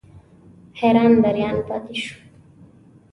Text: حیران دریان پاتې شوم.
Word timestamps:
حیران 0.79 1.11
دریان 1.23 1.57
پاتې 1.67 1.95
شوم. 2.01 2.17